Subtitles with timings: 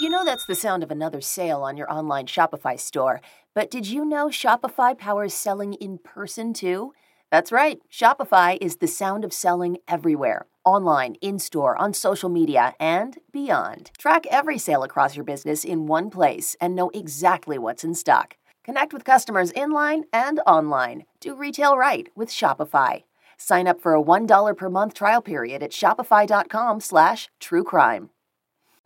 [0.00, 3.20] You know that's the sound of another sale on your online Shopify store,
[3.52, 6.92] but did you know Shopify powers selling in person too?
[7.32, 12.74] That's right, Shopify is the sound of selling everywhere online, in store, on social media,
[12.78, 13.90] and beyond.
[13.98, 18.36] Track every sale across your business in one place and know exactly what's in stock.
[18.62, 21.06] Connect with customers in line and online.
[21.18, 23.02] Do retail right with Shopify.
[23.36, 28.10] Sign up for a $1 per month trial period at shopify.com slash true crime.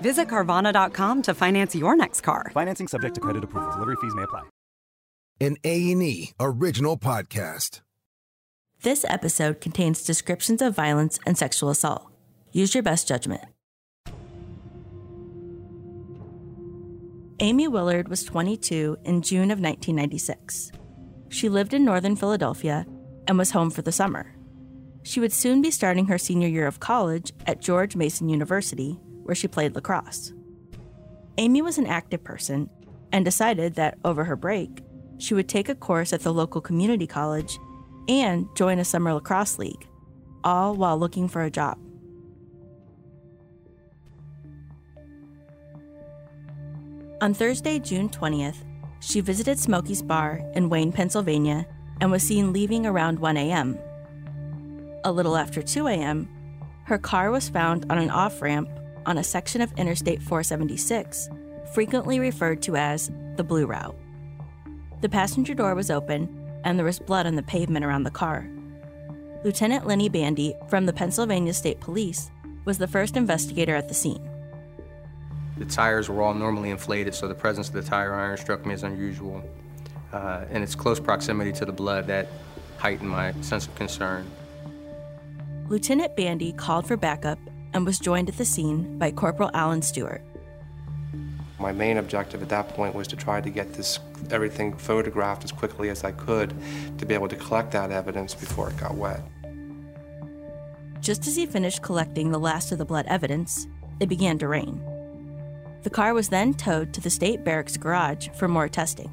[0.00, 2.50] Visit Carvana.com to finance your next car.
[2.54, 3.70] Financing subject to credit approval.
[3.72, 4.42] Delivery fees may apply.
[5.40, 7.80] An A&E original podcast.
[8.82, 12.10] This episode contains descriptions of violence and sexual assault.
[12.52, 13.42] Use your best judgment.
[17.40, 20.72] Aimee Willard was 22 in June of 1996.
[21.30, 22.84] She lived in northern Philadelphia
[23.26, 24.34] and was home for the summer.
[25.02, 29.36] She would soon be starting her senior year of college at George Mason University, where
[29.36, 30.32] she played lacrosse.
[31.38, 32.68] Aimee was an active person
[33.12, 34.82] and decided that over her break,
[35.18, 37.56] she would take a course at the local community college
[38.08, 39.86] and join a summer lacrosse league,
[40.42, 41.78] all while looking for a job.
[47.20, 48.64] On Thursday, June 20th,
[48.98, 51.68] she visited Smokey's Bar in Wayne, Pennsylvania,
[52.00, 53.78] and was seen leaving around 1 a.m.
[55.04, 56.28] A little after 2 a.m.,
[56.86, 58.68] her car was found on an off ramp
[59.06, 61.28] on a section of Interstate 476,
[61.74, 63.96] frequently referred to as the Blue Route.
[65.00, 66.28] The passenger door was open,
[66.64, 68.48] and there was blood on the pavement around the car.
[69.44, 72.30] Lieutenant Lenny Bandy from the Pennsylvania State Police
[72.64, 74.28] was the first investigator at the scene.
[75.56, 78.74] The tires were all normally inflated, so the presence of the tire iron struck me
[78.74, 79.42] as unusual.
[80.12, 82.28] Uh, and its close proximity to the blood that
[82.78, 84.26] heightened my sense of concern.
[85.68, 87.38] Lieutenant Bandy called for backup
[87.72, 90.22] and was joined at the scene by Corporal Alan Stewart.
[91.58, 93.98] My main objective at that point was to try to get this
[94.30, 96.54] everything photographed as quickly as I could
[96.98, 99.20] to be able to collect that evidence before it got wet.
[101.00, 103.66] Just as he finished collecting the last of the blood evidence,
[104.00, 104.82] it began to rain.
[105.82, 109.10] The car was then towed to the state barracks garage for more testing.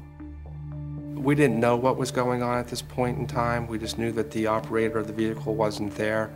[1.14, 3.66] We didn't know what was going on at this point in time.
[3.66, 6.30] We just knew that the operator of the vehicle wasn't there,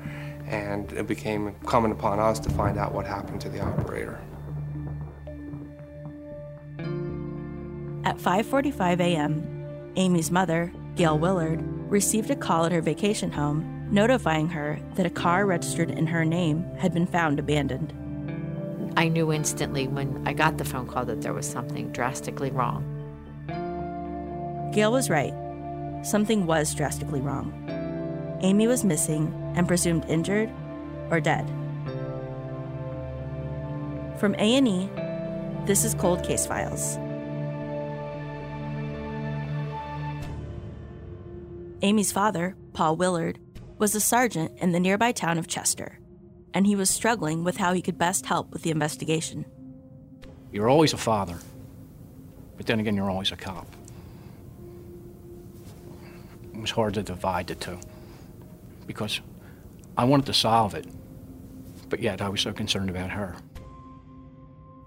[0.47, 4.21] and it became incumbent upon us to find out what happened to the operator.
[8.05, 14.49] At 5:45 a.m., Aimee's mother, Gail Willard, received a call at her vacation home notifying
[14.49, 17.93] her that a car registered in her name had been found abandoned.
[18.97, 22.89] I knew instantly when I got the phone call that there was something drastically wrong.
[24.75, 25.35] Gail was right.
[26.03, 27.53] Something was drastically wrong.
[28.43, 30.51] Aimee was missing and presumed injured
[31.11, 31.47] or dead.
[34.19, 34.89] From A&E,
[35.67, 36.97] this is Cold Case Files.
[41.83, 43.41] Aimee's father, Paul Willard,
[43.79, 45.99] was a sergeant in the nearby town of Chester,
[46.55, 49.45] and he was struggling with how he could best help with the investigation.
[50.53, 51.39] You're always a father,
[52.57, 53.67] but then again, you're always a cop.
[56.55, 57.81] It was hard to divide the two
[58.87, 59.21] because
[59.97, 60.87] I wanted to solve it,
[61.89, 63.37] but yet I was so concerned about her.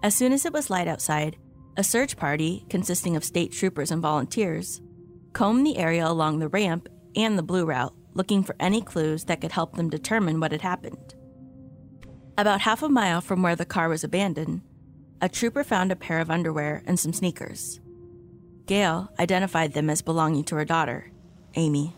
[0.02, 1.38] As soon as it was light outside,
[1.78, 4.82] a search party consisting of state troopers and volunteers
[5.34, 9.42] combed the area along the ramp and the blue route, looking for any clues that
[9.42, 11.16] could help them determine what had happened.
[12.38, 14.62] About half a mile from where the car was abandoned,
[15.22, 17.80] a trooper found a pair of underwear and some sneakers.
[18.66, 21.12] Gail identified them as belonging to her daughter,
[21.56, 21.94] Aimee.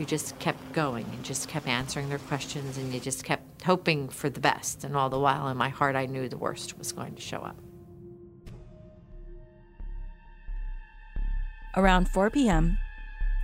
[0.00, 4.08] You just kept going and just kept answering their questions and you just kept hoping
[4.08, 4.82] for the best.
[4.82, 7.40] And all the while in my heart, I knew the worst was going to show
[7.40, 7.58] up.
[11.76, 12.78] Around 4 p.m.,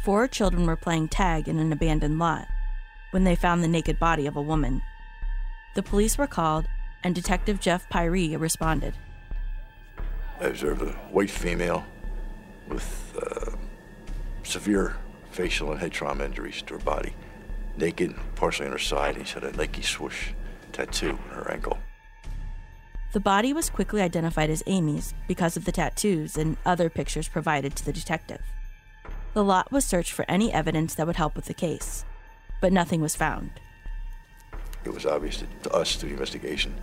[0.02, 2.46] four children were playing tag in an abandoned lot
[3.10, 4.80] when they found the naked body of a woman.
[5.74, 6.64] The police were called,
[7.04, 8.94] and Detective Jeff Pyree responded.
[10.40, 11.84] I observed a white female
[12.66, 13.50] with uh,
[14.42, 14.96] severe
[15.36, 17.12] facial and head trauma injuries to her body,
[17.76, 20.30] naked, partially on her side, and she had a Nike swoosh
[20.72, 21.78] tattoo on her ankle.
[23.12, 27.76] The body was quickly identified as Aimee's because of the tattoos and other pictures provided
[27.76, 28.40] to the detective.
[29.34, 32.06] The lot was searched for any evidence that would help with the case,
[32.62, 33.50] but nothing was found.
[34.84, 36.74] It was obvious to, to us through the investigation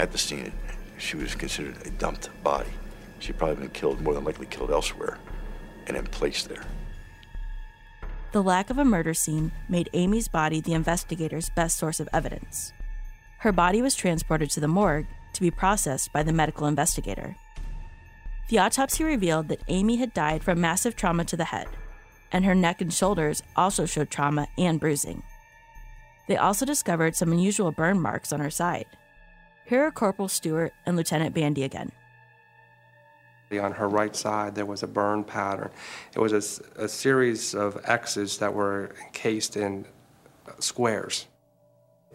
[0.00, 0.52] at the scene
[0.98, 2.70] she was considered a dumped body.
[3.20, 5.18] She'd probably been killed, more than likely killed elsewhere,
[5.86, 6.64] and then placed there.
[8.34, 12.72] The lack of a murder scene made Aimee's body the investigators' best source of evidence.
[13.38, 17.36] Her body was transported to the morgue to be processed by the medical investigator.
[18.48, 21.68] The autopsy revealed that Aimee had died from massive trauma to the head,
[22.32, 25.22] and her neck and shoulders also showed trauma and bruising.
[26.26, 28.86] They also discovered some unusual burn marks on her side.
[29.64, 31.92] Here are Corporal Stewart and Lieutenant Bandy again.
[33.58, 35.70] On her right side, there was a burn pattern.
[36.14, 39.86] It was a, a series of X's that were encased in
[40.58, 41.26] squares.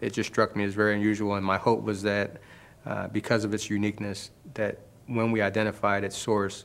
[0.00, 2.40] It just struck me as very unusual, and my hope was that
[2.86, 6.64] uh, because of its uniqueness, that when we identified its source,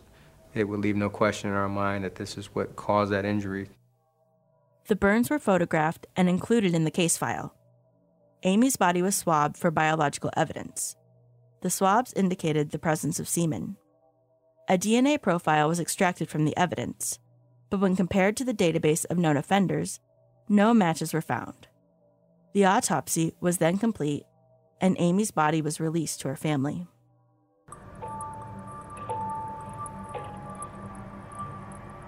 [0.53, 3.69] it would leave no question in our mind that this is what caused that injury.
[4.87, 7.53] The burns were photographed and included in the case file.
[8.43, 10.95] Aimee's body was swabbed for biological evidence.
[11.61, 13.75] The swabs indicated the presence of semen.
[14.67, 17.19] A DNA profile was extracted from the evidence,
[17.69, 19.99] but when compared to the database of known offenders,
[20.49, 21.67] no matches were found.
[22.53, 24.23] The autopsy was then complete,
[24.81, 26.87] and Aimee's body was released to her family.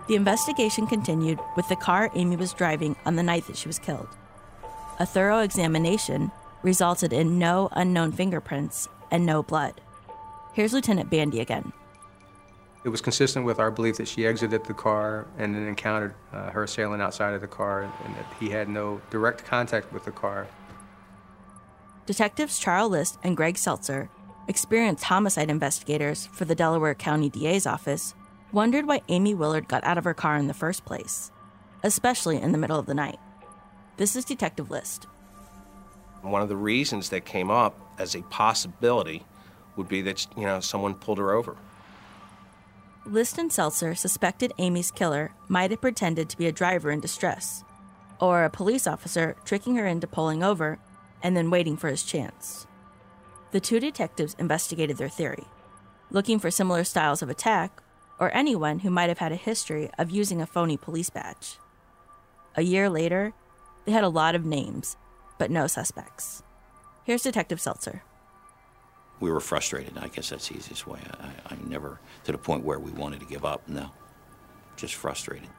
[0.08, 3.78] The investigation continued with the car Aimee was driving on the night that she was
[3.78, 4.10] killed.
[5.00, 6.32] A thorough examination
[6.64, 9.80] resulted in no unknown fingerprints and no blood.
[10.54, 11.72] Here's Lieutenant Bandy again.
[12.84, 16.52] It was consistent with our belief that she exited the car and then encountered uh,
[16.52, 20.12] her assailant outside of the car and that he had no direct contact with the
[20.12, 20.48] car.
[22.06, 24.10] Detectives Charles List and Greg Seltzer,
[24.48, 28.14] experienced homicide investigators for the Delaware County DA's office,
[28.54, 31.32] wondered why Aimee Willard got out of her car in the first place,
[31.84, 33.20] especially in the middle of the night.
[33.98, 35.06] This is Detective List.
[36.22, 39.24] One of the reasons that came up as a possibility
[39.76, 41.58] would be that, you know, someone pulled her over.
[43.10, 47.64] List and Seltzer suspected Aimee's killer might have pretended to be a driver in distress,
[48.20, 50.78] or a police officer tricking her into pulling over
[51.24, 52.68] and then waiting for his chance.
[53.52, 55.46] The two detectives investigated their theory,
[56.12, 57.82] looking for similar styles of attack
[58.20, 61.60] or anyone who might have had a history of using a phony police badge.
[62.56, 63.34] A year later,
[63.86, 64.98] they had a lot of names,
[65.38, 66.44] but no suspects.
[67.06, 68.04] Here's Detective Seltzer
[69.20, 69.98] we were frustrated.
[69.98, 71.00] I guess that's the easiest way.
[71.20, 73.68] I, I never to the point where we wanted to give up.
[73.68, 73.92] No,
[74.76, 75.50] just frustrated.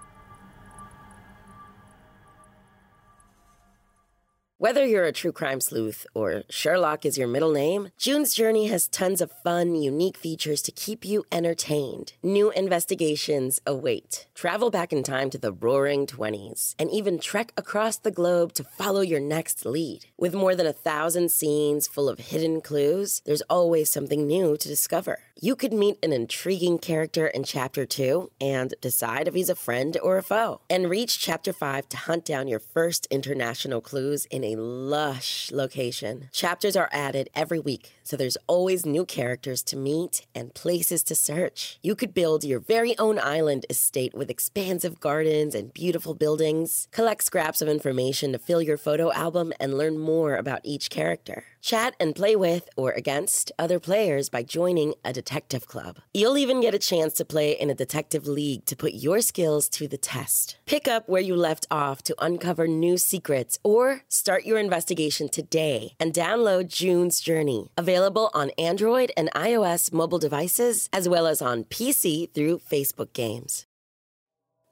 [4.60, 8.88] Whether you're a true crime sleuth or Sherlock is your middle name, June's Journey has
[8.88, 12.14] tons of fun, unique features to keep you entertained.
[12.25, 14.26] New investigations await.
[14.34, 18.64] Travel back in time to the roaring 20s and even trek across the globe to
[18.64, 20.06] follow your next lead.
[20.16, 24.69] With more than a thousand scenes full of hidden clues, there's always something new to
[24.69, 25.20] discover.
[25.40, 29.96] You could meet an intriguing character in Chapter 2 and decide if he's a friend
[30.02, 30.62] or a foe.
[30.69, 36.28] And reach Chapter 5 to hunt down your first international clues in a lush location.
[36.32, 41.14] Chapters are added every week, so there's always new characters to meet and places to
[41.14, 41.78] search.
[41.82, 46.88] You could build your very own island estate with expansive gardens and beautiful buildings.
[46.91, 51.44] Collect scraps of information to fill your photo album and learn more about each character.
[51.60, 55.98] Chat and play with or against other players by joining a detective club.
[56.15, 59.69] You'll even get a chance to play in a detective league to put your skills
[59.70, 60.56] to the test.
[60.65, 65.94] Pick up where you left off to uncover new secrets or start your investigation today
[66.00, 67.70] and download June's Journey.
[67.77, 67.97] Available
[68.34, 73.67] on Android and iOS mobile devices as well as on PC through Facebook games.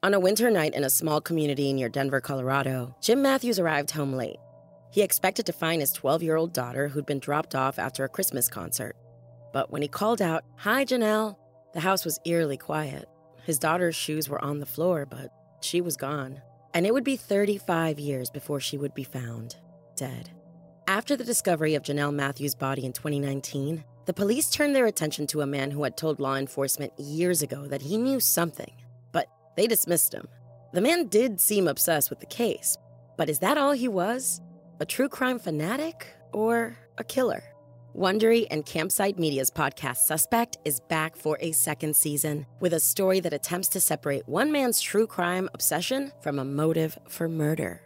[0.03, 4.13] On a winter night in a small community near Denver, Colorado, Jim Matthews arrived home
[4.13, 4.37] late.
[4.93, 8.09] He expected to find his 12 year old daughter who'd been dropped off after a
[8.09, 8.97] Christmas concert.
[9.53, 11.37] But when he called out, Hi, Jonelle,
[11.75, 13.09] the house was eerily quiet.
[13.45, 16.41] His daughter's shoes were on the floor, but she was gone.
[16.75, 19.57] And it would be 35 years before she would be found,
[19.97, 20.31] dead.
[20.89, 25.41] After the discovery of Jonelle Matthews' body in 2019, the police turned their attention to
[25.41, 28.71] a man who had told law enforcement years ago that he knew something,
[29.11, 29.27] but
[29.57, 30.29] they dismissed him.
[30.73, 32.77] The man did seem obsessed with the case,
[33.17, 34.41] but is that all he was?
[34.79, 37.43] A true crime fanatic or a killer?
[37.97, 43.19] Wondery and Campsite Media's podcast Suspect is back for a second season with a story
[43.21, 47.86] that attempts to separate one man's true crime obsession from a motive for murder.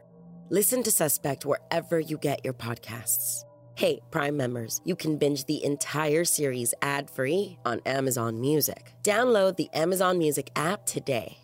[0.52, 3.45] Listen to Suspect wherever you get your podcasts.
[3.76, 8.92] Hey, Prime members, you can binge the entire series ad free on Amazon Music.
[9.04, 11.38] Download the Amazon Music app today.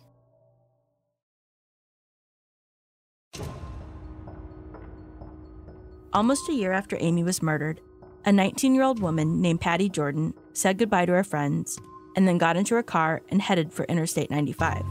[6.11, 7.79] Almost a year after Aimee was murdered,
[8.25, 11.79] a 19 year old woman named Patty Jordan said goodbye to her friends
[12.17, 14.83] and then got into her car and headed for Interstate 95.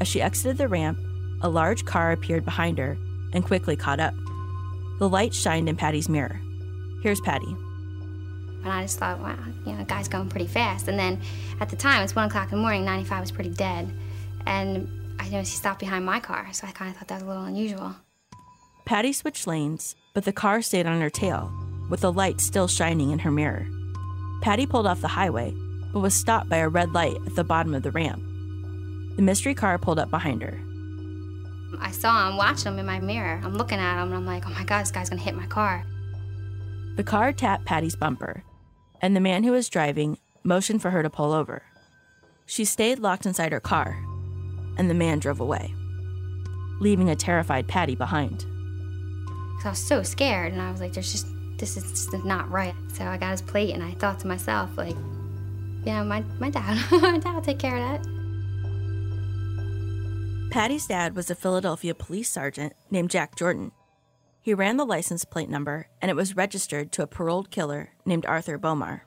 [0.00, 0.98] As she exited the ramp,
[1.42, 2.96] a large car appeared behind her
[3.32, 4.14] and quickly caught up.
[4.98, 6.40] The light shined in Patty's mirror.
[7.02, 7.56] Here's Patty.
[8.62, 10.86] And I just thought, wow, you know, the guy's going pretty fast.
[10.86, 11.20] And then
[11.60, 13.92] at the time, it's one o'clock in the morning, 95 was pretty dead.
[14.46, 17.22] And I noticed he stopped behind my car, so I kind of thought that was
[17.24, 17.96] a little unusual.
[18.84, 21.52] Patty switched lanes, but the car stayed on her tail,
[21.90, 23.66] with the light still shining in her mirror.
[24.42, 25.54] Patty pulled off the highway,
[25.92, 28.22] but was stopped by a red light at the bottom of the ramp.
[29.16, 30.60] The mystery car pulled up behind her.
[31.80, 33.40] I saw him, watching him in my mirror.
[33.42, 35.46] I'm looking at him, and I'm like, oh my God, this guy's gonna hit my
[35.46, 35.84] car.
[36.96, 38.44] The car tapped Patty's bumper,
[39.00, 41.62] and the man who was driving motioned for her to pull over.
[42.46, 43.98] She stayed locked inside her car,
[44.76, 45.74] and the man drove away,
[46.80, 48.44] leaving a terrified Patty behind.
[49.64, 51.26] I was so scared, and I was like, there's just,
[51.58, 52.74] this is just not right.
[52.92, 56.50] So I got his plate, and I thought to myself, like, you know, my, my
[56.50, 58.21] dad, my dad will take care of that.
[60.52, 63.72] Patty's dad was a Philadelphia police sergeant named Jack Jordan.
[64.42, 68.26] He ran the license plate number, and it was registered to a paroled killer named
[68.26, 69.00] Arthur Bomar.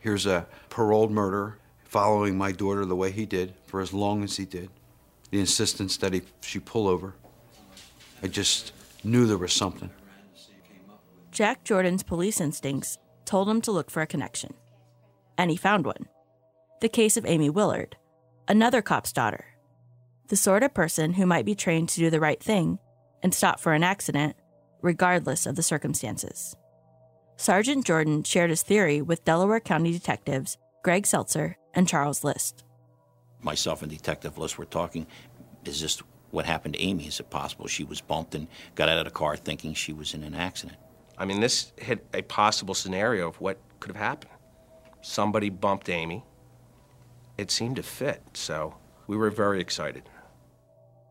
[0.00, 4.36] Here's a paroled murderer following my daughter the way he did for as long as
[4.36, 4.68] he did.
[5.30, 7.14] The insistence that he, she pull over.
[8.22, 9.88] I just knew there was something.
[11.30, 14.52] Jack Jordan's police instincts told him to look for a connection.
[15.38, 16.06] And he found one
[16.82, 17.96] the case of Aimee Willard,
[18.46, 19.46] another cop's daughter.
[20.30, 22.78] The sort of person who might be trained to do the right thing
[23.20, 24.36] and stop for an accident,
[24.80, 26.54] regardless of the circumstances.
[27.36, 32.62] Sergeant Jordan shared his theory with Delaware County detectives Greg Seltzer and Charles List.
[33.42, 35.08] Myself and Detective List were talking.
[35.64, 37.08] Is this what happened to Aimee?
[37.08, 38.46] Is it possible she was bumped and
[38.76, 40.78] got out of the car thinking she was in an accident?
[41.18, 44.32] I mean, this hit a possible scenario of what could have happened.
[45.02, 46.22] Somebody bumped Aimee.
[47.36, 48.76] It seemed to fit, so
[49.08, 50.04] we were very excited.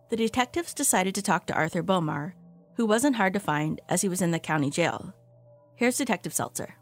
[0.09, 2.33] The detectives decided to talk to Arthur Bomar,
[2.75, 5.13] who wasn't hard to find as he was in the county jail.
[5.75, 6.75] Here's Detective Seltzer.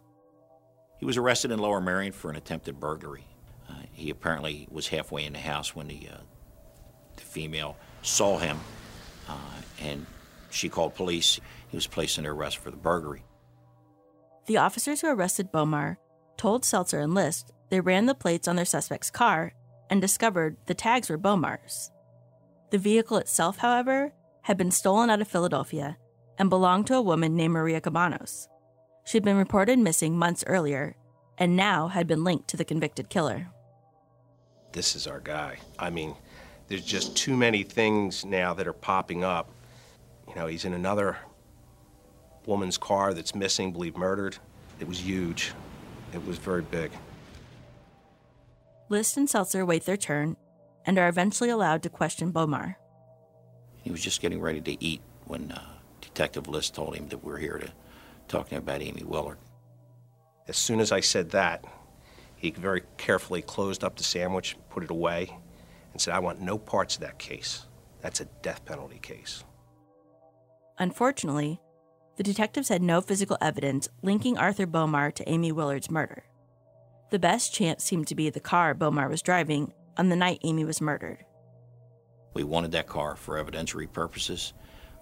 [0.97, 3.25] He was arrested in Lower Merion for an attempted burglary.
[3.69, 6.21] Uh, he apparently was halfway in the house when the, uh,
[7.17, 8.59] the female saw him,
[9.27, 10.05] uh, and
[10.49, 11.39] she called police.
[11.67, 13.23] He was placed under arrest for the burglary.
[14.45, 15.97] The officers who arrested Bomar
[16.37, 19.51] told Seltzer and List they ran the plates on their suspect's car
[19.89, 21.91] and discovered the tags were Bomar's.
[22.69, 25.97] The vehicle itself, however, had been stolen out of Philadelphia
[26.37, 28.47] and belonged to a woman named Maria Cabuenos.
[29.05, 30.95] She'd been reported missing months earlier
[31.37, 33.47] and now had been linked to the convicted killer.
[34.73, 35.57] This is our guy.
[35.79, 36.15] I mean,
[36.67, 39.49] there's just too many things now that are popping up.
[40.27, 41.17] You know, he's in another
[42.45, 44.37] woman's car that's missing, believed murdered.
[44.79, 45.53] It was huge.
[46.13, 46.91] It was very big.
[48.89, 50.35] List and Seltzer wait their turn
[50.87, 52.75] and are eventually allowed to question Bomar.
[53.83, 55.61] He was just getting ready to eat when uh,
[56.01, 57.71] Detective List told him that we're here to
[58.27, 59.37] talking about Aimee Willard.
[60.47, 61.65] As soon as I said that,
[62.37, 65.37] he very carefully closed up the sandwich, put it away,
[65.91, 67.65] and said, I want no parts of that case.
[68.01, 69.43] That's a death penalty case.
[70.79, 71.59] Unfortunately,
[72.15, 76.23] the detectives had no physical evidence linking Arthur Bomar to Aimee Willard's murder.
[77.09, 80.65] The best chance seemed to be the car Bomar was driving on the night Aimee
[80.65, 81.25] was murdered.
[82.33, 84.53] We wanted that car for evidentiary purposes.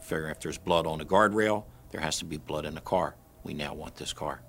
[0.02, 3.16] Figuring if there's blood on the guardrail, there has to be blood in the car.
[3.44, 4.42] We now want this car.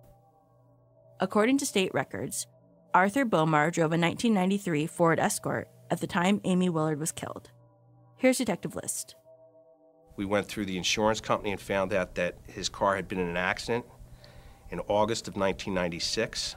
[1.18, 2.46] According to state records,
[2.94, 7.50] Arthur Bomar drove a 1993 Ford Escort at the time Aimee Willard was killed.
[8.16, 9.14] Here's Detective List.
[10.16, 13.28] We went through the insurance company and found out that his car had been in
[13.28, 13.84] an accident
[14.70, 16.56] in August of 1996,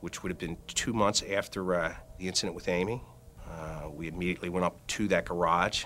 [0.00, 3.02] which would have been two months after uh, the incident with Aimee.
[3.48, 5.84] Uh, we immediately went up to that garage.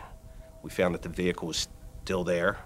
[0.62, 1.68] We found that the vehicle was
[2.02, 2.58] still there.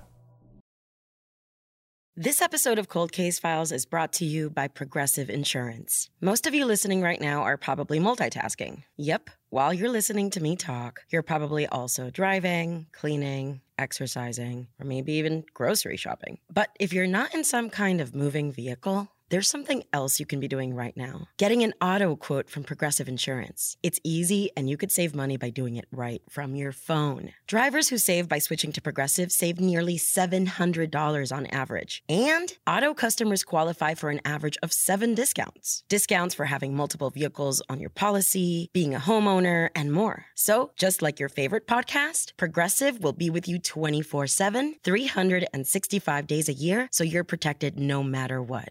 [2.18, 6.08] This episode of Cold Case Files is brought to you by Progressive Insurance.
[6.22, 8.84] Most of you listening right now are probably multitasking.
[8.96, 15.12] Yep, while you're listening to me talk, you're probably also driving, cleaning, exercising, or maybe
[15.12, 16.38] even grocery shopping.
[16.50, 20.40] But if you're not in some kind of moving vehicle, there's something else you can
[20.40, 21.28] be doing right now.
[21.36, 23.76] Getting an auto quote from Progressive Insurance.
[23.82, 27.32] It's easy and you could save money by doing it right from your phone.
[27.46, 32.04] Drivers who save by switching to Progressive save nearly $700 on average.
[32.08, 35.82] And auto customers qualify for an average of seven discounts.
[35.88, 40.26] Discounts for having multiple vehicles on your policy, being a homeowner, and more.
[40.34, 46.48] So, just like your favorite podcast, Progressive will be with you 24 7, 365 days
[46.48, 48.70] a year, so you're protected no matter what.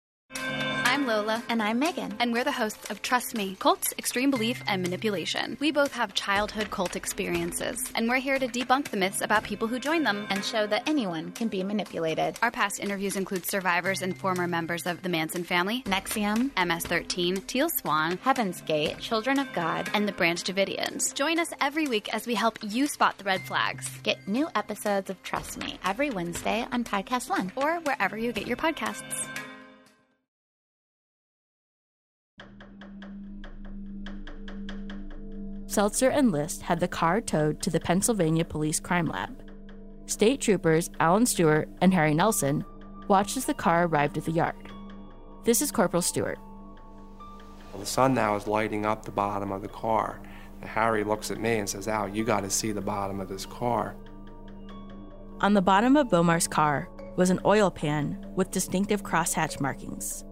[1.11, 1.43] Lola.
[1.49, 2.15] And I'm Megan.
[2.19, 5.57] And we're the hosts of Trust Me Cults, Extreme Belief, and Manipulation.
[5.59, 9.67] We both have childhood cult experiences, and we're here to debunk the myths about people
[9.67, 12.37] who join them and show that anyone can be manipulated.
[12.41, 17.41] Our past interviews include survivors and former members of the Manson family, NXIVM, MS 13,
[17.41, 21.13] Teal Swan, Heaven's Gate, Children of God, and the Branch Davidians.
[21.13, 23.89] Join us every week as we help you spot the red flags.
[24.03, 28.47] Get new episodes of Trust Me every Wednesday on Podcast One or wherever you get
[28.47, 29.27] your podcasts.
[35.71, 39.41] Seltzer and List had the car towed to the Pennsylvania Police Crime Lab.
[40.05, 42.65] State troopers Alan Stewart and Harry Nelson
[43.07, 44.69] watched as the car arrived at the yard.
[45.45, 46.39] This is Corporal Stewart.
[47.71, 50.19] Well, the sun now is lighting up the bottom of the car.
[50.59, 53.29] And Harry looks at me and says, Al, you got to see the bottom of
[53.29, 53.95] this car.
[55.39, 60.25] On the bottom of Bomar's car was an oil pan with distinctive crosshatch markings.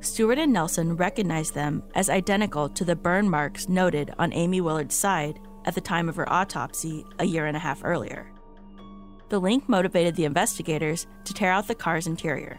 [0.00, 4.94] Stewart and Nelson recognized them as identical to the burn marks noted on Aimee Willard's
[4.94, 8.32] side at the time of her autopsy a year and a half earlier.
[9.28, 12.58] The link motivated the investigators to tear out the car's interior.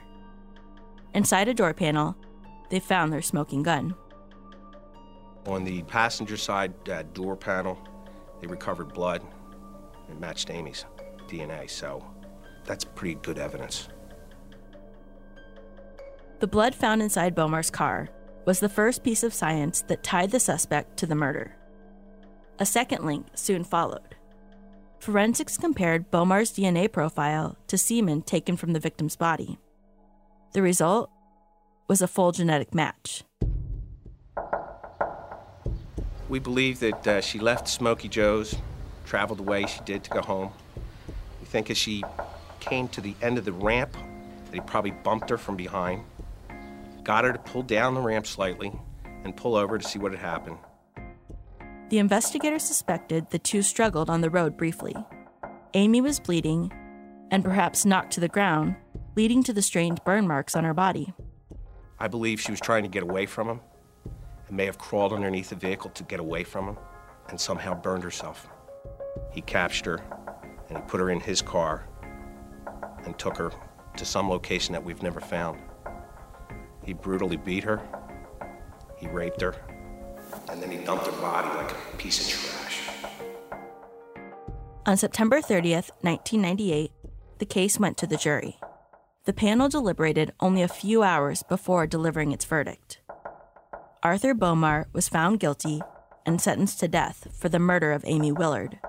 [1.15, 2.15] Inside a door panel,
[2.69, 3.95] they found their smoking gun.
[5.47, 7.77] On the passenger side uh, door panel,
[8.39, 9.23] they recovered blood.
[10.07, 10.85] It matched Aimee's
[11.27, 12.05] DNA, so
[12.65, 13.89] that's pretty good evidence.
[16.41, 18.09] The blood found inside Bomar's car
[18.45, 21.55] was the first piece of science that tied the suspect to the murder.
[22.57, 24.15] A second link soon followed.
[24.97, 29.59] Forensics compared Bomar's DNA profile to semen taken from the victim's body.
[30.53, 31.11] The result
[31.87, 33.23] was a full genetic match.
[36.27, 38.55] We believe that uh, she left Smoky Joe's,
[39.05, 40.53] traveled the way she did to go home.
[41.39, 42.03] We think as she
[42.59, 43.95] came to the end of the ramp,
[44.45, 46.03] that he probably bumped her from behind,
[47.03, 48.71] got her to pull down the ramp slightly,
[49.23, 50.57] and pull over to see what had happened.
[51.89, 54.95] The investigators suspected the two struggled on the road briefly.
[55.73, 56.71] Aimee was bleeding
[57.31, 58.75] and perhaps knocked to the ground,
[59.15, 61.13] leading to the strange burn marks on her body.
[61.99, 63.61] I believe she was trying to get away from him
[64.47, 66.77] and may have crawled underneath the vehicle to get away from him
[67.29, 68.47] and somehow burned herself.
[69.31, 70.05] He captured her
[70.69, 71.87] and he put her in his car
[73.05, 73.51] and took her
[73.97, 75.59] to some location that we've never found.
[76.83, 77.81] He brutally beat her,
[78.97, 79.55] he raped her,
[80.49, 82.89] and then he dumped her body like a piece of trash.
[84.85, 86.91] On September 30th, 1998,
[87.37, 88.59] the case went to the jury.
[89.25, 92.99] The panel deliberated only a few hours before delivering its verdict.
[94.01, 95.81] Arthur Bomar was found guilty
[96.25, 98.79] and sentenced to death for the murder of Aimee Willard.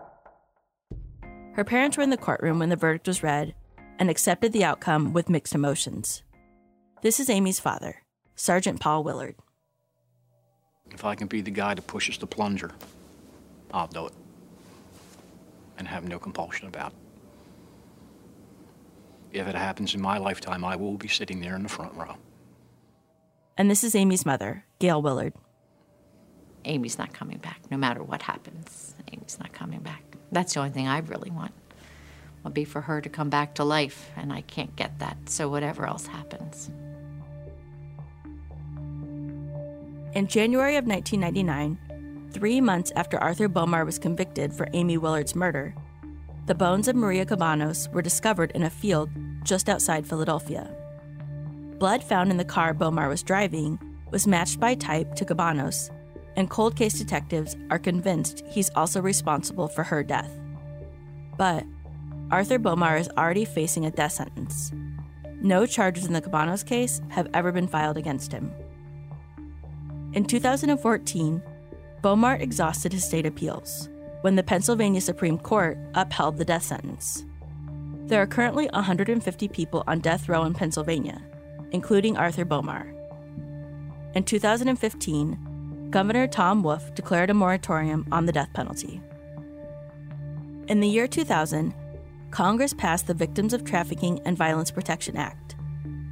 [1.54, 3.54] Her parents were in the courtroom when the verdict was read
[3.98, 6.22] and accepted the outcome with mixed emotions.
[7.02, 7.96] This is Aimee's father,
[8.36, 9.34] Sergeant Paul Willard.
[10.92, 12.70] If I can be the guy that pushes the plunger,
[13.74, 14.12] I'll do it.
[15.76, 16.92] And have no compulsion about
[19.32, 19.40] it.
[19.40, 22.14] If it happens in my lifetime, I will be sitting there in the front row.
[23.58, 25.32] And this is Aimee's mother, Gail Willard.
[26.64, 28.94] Aimee's not coming back, no matter what happens.
[29.12, 30.04] Aimee's not coming back.
[30.30, 31.52] That's the only thing I really want.
[32.44, 35.16] Would be for her to come back to life, and I can't get that.
[35.28, 36.70] So whatever else happens.
[40.14, 45.74] In January of 1999, three months after Arthur Bomar was convicted for Aimee Willard's murder,
[46.44, 49.08] the bones of Maria Cabuenos were discovered in a field
[49.42, 50.70] just outside Philadelphia.
[51.78, 53.78] Blood found in the car Bomar was driving
[54.10, 55.90] was matched by type to Cabuenos,
[56.36, 60.38] and cold case detectives are convinced he's also responsible for her death.
[61.38, 61.64] But
[62.30, 64.72] Arthur Bomar is already facing a death sentence.
[65.40, 68.52] No charges in the Cabuenos case have ever been filed against him.
[70.12, 71.42] In 2014,
[72.02, 73.88] Bomar exhausted his state appeals.
[74.22, 77.24] when the Pennsylvania Supreme Court upheld the death sentence.
[78.06, 81.20] There are currently 150 people on death row in Pennsylvania,
[81.72, 82.86] including Arthur Bomar.
[84.14, 89.00] In 2015, Governor Tom Wolf declared a moratorium on the death penalty.
[90.68, 91.74] In the year 2000,
[92.30, 95.56] Congress passed the Victims of Trafficking and Violence Protection Act,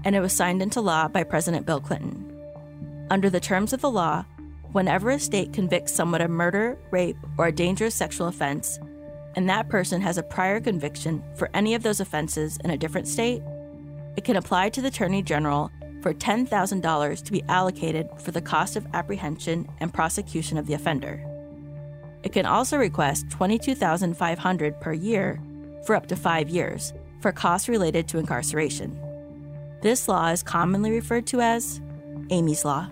[0.04, 2.29] and it was signed into law by President Bill Clinton.
[3.10, 4.24] Under the terms of the law,
[4.70, 8.78] whenever a state convicts someone of murder, rape, or a dangerous sexual offense,
[9.34, 13.08] and that person has a prior conviction for any of those offenses in a different
[13.08, 13.42] state,
[14.16, 18.76] it can apply to the Attorney General for $10,000 to be allocated for the cost
[18.76, 21.20] of apprehension and prosecution of the offender.
[22.22, 25.40] It can also request $22,500 per year
[25.84, 28.96] for up to 5 years for costs related to incarceration.
[29.82, 31.80] This law is commonly referred to as
[32.28, 32.88] Aimee's Law.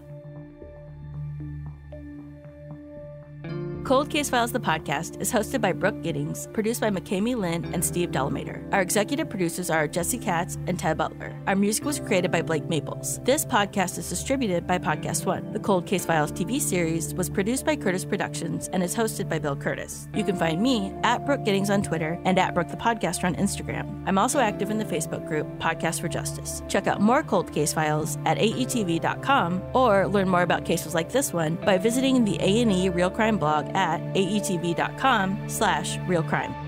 [3.88, 7.82] Cold Case Files, the podcast, is hosted by Brooke Giddings, produced by McKamey Lynn and
[7.82, 8.62] Steve Delamater.
[8.70, 11.34] Our executive producers are Jesse Katz and Ted Butler.
[11.46, 13.18] Our music was created by Blake Maples.
[13.20, 15.54] This podcast is distributed by Podcast One.
[15.54, 19.38] The Cold Case Files TV series was produced by Kurtis Productions and is hosted by
[19.38, 20.14] Bill Kurtis.
[20.14, 23.36] You can find me at Brooke Giddings on Twitter and at Brooke the Podcaster on
[23.36, 24.04] Instagram.
[24.06, 26.62] I'm also active in the Facebook group Podcast for Justice.
[26.68, 31.32] Check out more Cold Case Files at aetv.com or learn more about cases like this
[31.32, 36.67] one by visiting the A&E Real Crime blog at aetv.com slash realcrime.